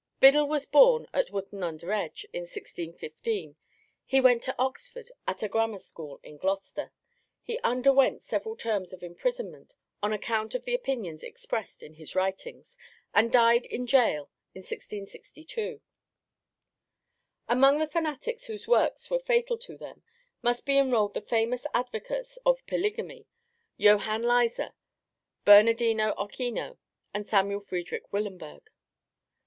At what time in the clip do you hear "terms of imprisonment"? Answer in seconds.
8.57-9.75